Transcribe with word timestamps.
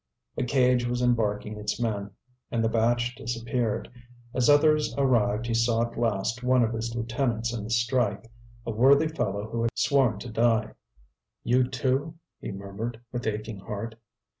A 0.35 0.41
cage 0.43 0.87
was 0.87 1.03
embarking 1.03 1.59
its 1.59 1.79
men, 1.79 2.09
and 2.49 2.63
the 2.63 2.67
batch 2.69 3.13
disappeared; 3.13 3.87
as 4.33 4.49
others 4.49 4.95
arrived 4.97 5.45
he 5.45 5.53
saw 5.53 5.83
at 5.83 5.95
last 5.95 6.41
one 6.41 6.63
of 6.63 6.73
his 6.73 6.95
lieutenants 6.95 7.53
in 7.53 7.63
the 7.63 7.69
strike, 7.69 8.31
a 8.65 8.71
worthy 8.71 9.07
fellow 9.07 9.47
who 9.51 9.61
had 9.61 9.77
sworn 9.77 10.17
to 10.17 10.29
die. 10.31 10.71
"You 11.43 11.65
too!" 11.67 12.15
he 12.39 12.51
murmured, 12.51 12.99
with 13.11 13.27
aching 13.27 13.59
heart. 13.59 13.93